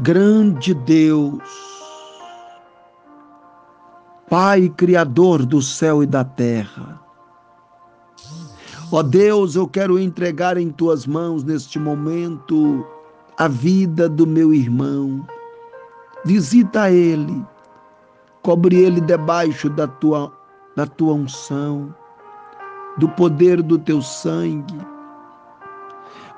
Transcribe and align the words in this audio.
Grande 0.00 0.74
Deus, 0.74 1.42
Pai 4.30 4.68
Criador 4.68 5.44
do 5.44 5.60
céu 5.60 6.04
e 6.04 6.06
da 6.06 6.22
terra, 6.22 7.02
ó 8.92 9.02
Deus, 9.02 9.56
eu 9.56 9.66
quero 9.66 9.98
entregar 9.98 10.56
em 10.56 10.70
tuas 10.70 11.04
mãos 11.04 11.42
neste 11.42 11.80
momento 11.80 12.86
a 13.36 13.48
vida 13.48 14.08
do 14.08 14.24
meu 14.24 14.54
irmão. 14.54 15.26
Visita 16.24 16.92
ele, 16.92 17.44
cobre 18.40 18.76
ele 18.76 19.00
debaixo 19.00 19.68
da 19.68 19.88
tua, 19.88 20.32
da 20.76 20.86
tua 20.86 21.14
unção, 21.14 21.92
do 22.98 23.08
poder 23.08 23.60
do 23.60 23.76
teu 23.76 24.00
sangue 24.00 24.78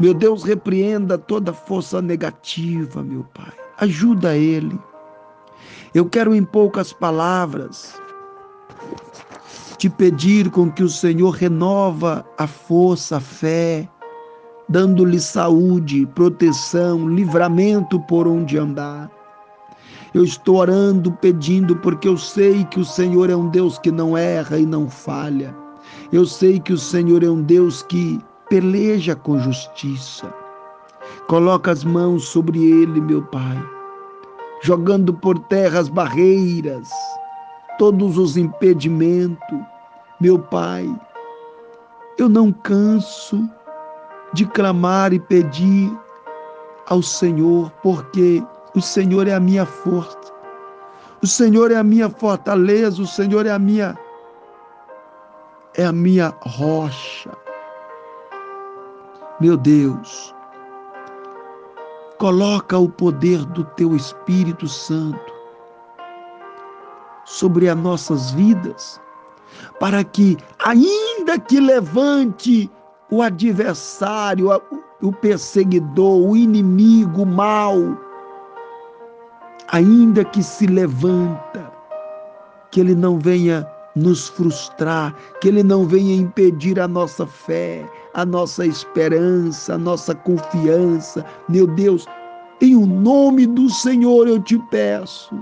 meu 0.00 0.14
Deus, 0.14 0.44
repreenda 0.44 1.18
toda 1.18 1.52
força 1.52 2.00
negativa, 2.00 3.02
meu 3.02 3.24
Pai. 3.34 3.52
Ajuda 3.78 4.36
ele. 4.36 4.78
Eu 5.94 6.06
quero, 6.06 6.34
em 6.34 6.44
poucas 6.44 6.92
palavras, 6.92 8.00
te 9.76 9.88
pedir 9.88 10.50
com 10.50 10.70
que 10.70 10.82
o 10.82 10.88
Senhor 10.88 11.30
renova 11.30 12.24
a 12.36 12.46
força, 12.46 13.16
a 13.16 13.20
fé, 13.20 13.88
dando-lhe 14.68 15.18
saúde, 15.18 16.06
proteção, 16.14 17.08
livramento 17.08 17.98
por 18.00 18.28
onde 18.28 18.58
andar. 18.58 19.10
Eu 20.14 20.24
estou 20.24 20.56
orando, 20.56 21.12
pedindo, 21.12 21.76
porque 21.76 22.08
eu 22.08 22.16
sei 22.16 22.64
que 22.64 22.80
o 22.80 22.84
Senhor 22.84 23.30
é 23.30 23.36
um 23.36 23.48
Deus 23.48 23.78
que 23.78 23.90
não 23.90 24.16
erra 24.16 24.58
e 24.58 24.66
não 24.66 24.88
falha. 24.88 25.54
Eu 26.12 26.24
sei 26.26 26.58
que 26.60 26.72
o 26.72 26.78
Senhor 26.78 27.22
é 27.22 27.28
um 27.28 27.42
Deus 27.42 27.82
que 27.82 28.20
peleja 28.48 29.14
com 29.14 29.38
justiça. 29.38 30.32
Coloca 31.26 31.70
as 31.70 31.84
mãos 31.84 32.28
sobre 32.28 32.58
ele, 32.58 33.00
meu 33.00 33.22
Pai, 33.22 33.62
jogando 34.62 35.12
por 35.12 35.38
terra 35.38 35.80
as 35.80 35.88
barreiras, 35.88 36.88
todos 37.78 38.16
os 38.18 38.36
impedimentos. 38.36 39.58
Meu 40.20 40.38
Pai, 40.38 40.88
eu 42.18 42.28
não 42.28 42.52
canso 42.52 43.48
de 44.32 44.44
clamar 44.46 45.12
e 45.12 45.20
pedir 45.20 45.96
ao 46.88 47.02
Senhor, 47.02 47.70
porque 47.82 48.42
o 48.74 48.80
Senhor 48.80 49.28
é 49.28 49.34
a 49.34 49.40
minha 49.40 49.66
força, 49.66 50.32
o 51.22 51.26
Senhor 51.26 51.70
é 51.70 51.76
a 51.76 51.84
minha 51.84 52.08
fortaleza, 52.08 53.02
o 53.02 53.06
Senhor 53.06 53.46
é 53.46 53.50
a 53.50 53.58
minha 53.58 53.98
é 55.74 55.84
a 55.84 55.92
minha 55.92 56.34
rocha. 56.40 57.30
Meu 59.40 59.56
Deus, 59.56 60.34
coloca 62.18 62.76
o 62.76 62.88
poder 62.88 63.44
do 63.44 63.62
teu 63.62 63.94
Espírito 63.94 64.66
Santo 64.66 65.32
sobre 67.24 67.68
as 67.68 67.76
nossas 67.76 68.32
vidas, 68.32 69.00
para 69.78 70.02
que, 70.02 70.36
ainda 70.58 71.38
que 71.38 71.60
levante 71.60 72.68
o 73.12 73.22
adversário, 73.22 74.48
o 75.00 75.12
perseguidor, 75.12 76.28
o 76.28 76.36
inimigo, 76.36 77.22
o 77.22 77.26
mal, 77.26 77.76
ainda 79.68 80.24
que 80.24 80.42
se 80.42 80.66
levanta, 80.66 81.72
que 82.72 82.80
ele 82.80 82.96
não 82.96 83.20
venha 83.20 83.64
nos 83.94 84.28
frustrar, 84.28 85.14
que 85.40 85.46
ele 85.46 85.62
não 85.62 85.86
venha 85.86 86.16
impedir 86.16 86.80
a 86.80 86.88
nossa 86.88 87.24
fé, 87.24 87.88
a 88.14 88.24
nossa 88.24 88.66
esperança, 88.66 89.74
a 89.74 89.78
nossa 89.78 90.14
confiança. 90.14 91.24
Meu 91.48 91.66
Deus, 91.66 92.06
em 92.60 92.76
o 92.76 92.86
nome 92.86 93.46
do 93.46 93.68
Senhor 93.70 94.26
eu 94.28 94.42
te 94.42 94.58
peço. 94.70 95.38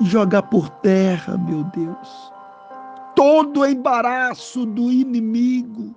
Jogar 0.00 0.42
por 0.42 0.68
terra, 0.68 1.38
meu 1.38 1.62
Deus, 1.64 2.32
todo 3.14 3.60
o 3.60 3.66
embaraço 3.66 4.66
do 4.66 4.90
inimigo. 4.90 5.94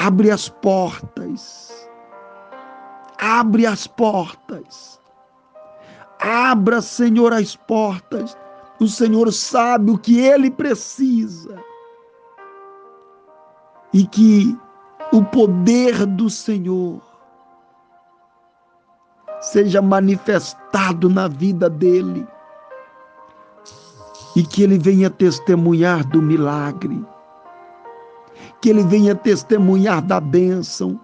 Abre 0.00 0.30
as 0.30 0.48
portas. 0.48 1.88
Abre 3.18 3.66
as 3.66 3.86
portas 3.86 5.00
Abra, 6.24 6.80
Senhor, 6.80 7.34
as 7.34 7.54
portas. 7.54 8.34
O 8.80 8.88
Senhor 8.88 9.32
sabe 9.32 9.90
o 9.90 9.98
que 9.98 10.18
ele 10.18 10.50
precisa. 10.50 11.62
E 13.92 14.06
que 14.06 14.58
o 15.12 15.22
poder 15.22 16.04
do 16.04 16.28
Senhor 16.28 17.00
seja 19.40 19.80
manifestado 19.80 21.08
na 21.08 21.28
vida 21.28 21.70
dele. 21.70 22.26
E 24.34 24.42
que 24.42 24.64
ele 24.64 24.78
venha 24.78 25.08
testemunhar 25.08 26.04
do 26.08 26.20
milagre. 26.20 27.04
Que 28.60 28.70
ele 28.70 28.82
venha 28.82 29.14
testemunhar 29.14 30.02
da 30.02 30.20
bênção 30.20 31.00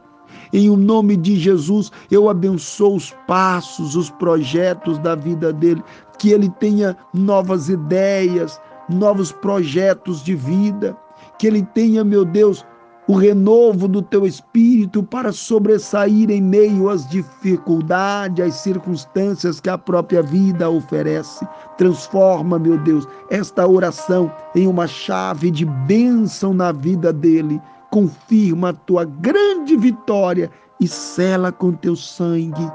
em 0.52 0.68
o 0.68 0.76
nome 0.76 1.16
de 1.16 1.36
Jesus, 1.36 1.92
eu 2.10 2.28
abençoo 2.28 2.96
os 2.96 3.14
passos, 3.26 3.94
os 3.94 4.10
projetos 4.10 4.98
da 4.98 5.14
vida 5.14 5.52
dele, 5.52 5.82
que 6.20 6.30
ele 6.32 6.50
tenha 6.60 6.94
novas 7.14 7.70
ideias, 7.70 8.60
novos 8.90 9.32
projetos 9.32 10.22
de 10.22 10.34
vida, 10.34 10.94
que 11.38 11.46
ele 11.46 11.62
tenha, 11.62 12.04
meu 12.04 12.26
Deus, 12.26 12.62
o 13.08 13.16
renovo 13.16 13.88
do 13.88 14.02
teu 14.02 14.26
espírito 14.26 15.02
para 15.02 15.32
sobressair 15.32 16.30
em 16.30 16.42
meio 16.42 16.90
às 16.90 17.08
dificuldades, 17.08 18.44
às 18.44 18.54
circunstâncias 18.56 19.60
que 19.60 19.70
a 19.70 19.78
própria 19.78 20.22
vida 20.22 20.68
oferece. 20.68 21.48
Transforma, 21.78 22.58
meu 22.58 22.76
Deus, 22.76 23.08
esta 23.30 23.66
oração 23.66 24.30
em 24.54 24.66
uma 24.66 24.86
chave 24.86 25.50
de 25.50 25.64
bênção 25.64 26.52
na 26.52 26.70
vida 26.70 27.14
dele 27.14 27.58
confirma 27.90 28.68
a 28.68 28.74
tua 28.74 29.06
grande 29.06 29.74
vitória 29.74 30.50
e 30.78 30.86
sela 30.86 31.50
com 31.50 31.72
teu 31.72 31.96
sangue. 31.96 32.70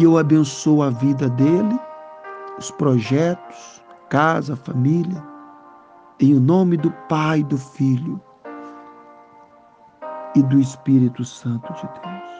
E 0.00 0.02
eu 0.02 0.16
abençoo 0.16 0.82
a 0.82 0.88
vida 0.88 1.28
dele, 1.28 1.78
os 2.58 2.70
projetos, 2.70 3.84
casa, 4.08 4.56
família, 4.56 5.22
em 6.18 6.32
o 6.32 6.40
nome 6.40 6.78
do 6.78 6.90
Pai, 7.06 7.42
do 7.42 7.58
Filho 7.58 8.18
e 10.34 10.42
do 10.44 10.58
Espírito 10.58 11.22
Santo 11.22 11.70
de 11.74 11.82
Deus. 11.82 12.39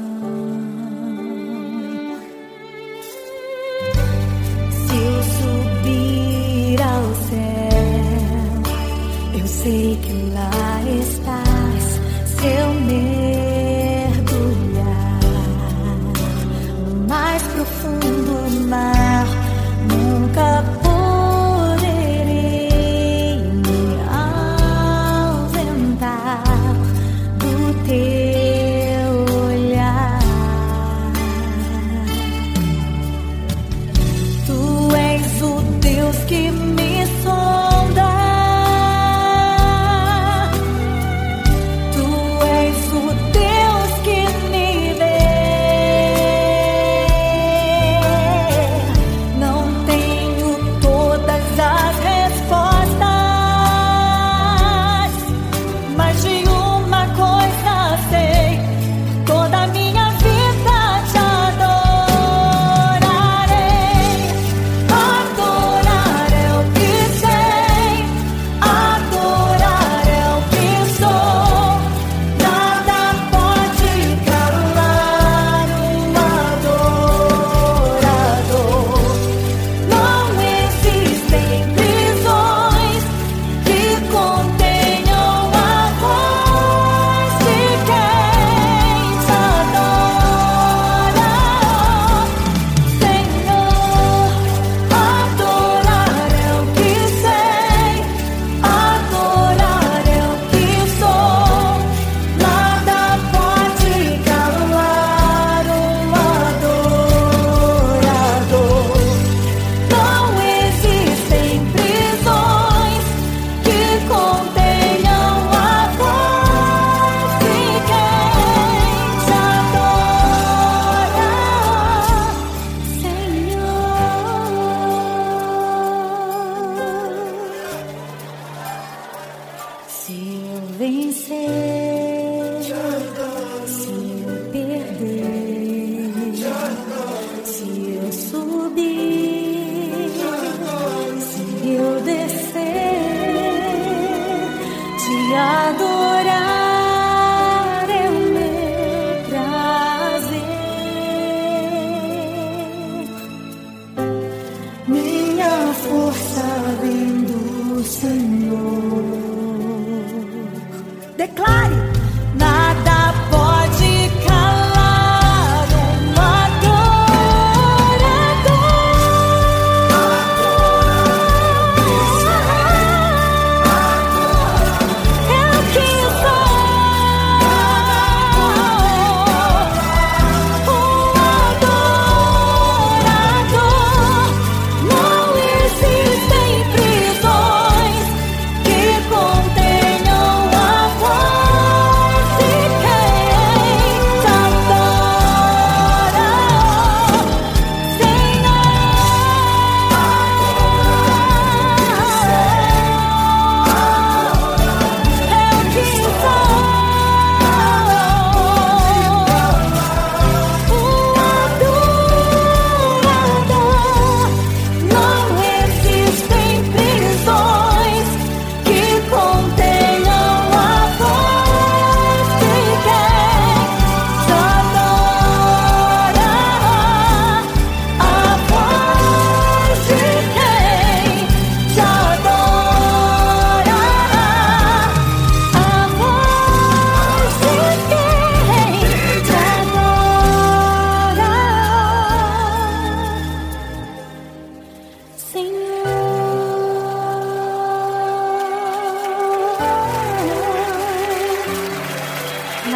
phương 17.81 18.25
vừa 18.25 18.49
mà. 18.69 19.10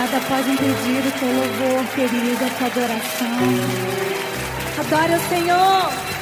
Nada 0.05 0.21
pode 0.27 0.51
impedir 0.51 0.99
o 0.99 1.11
teu 1.19 1.29
louvor, 1.29 1.83
querido, 1.95 2.45
a 2.45 2.49
tua 2.59 2.67
adoração. 2.67 3.27
Adore 4.77 5.15
o 5.15 5.29
Senhor. 5.29 6.14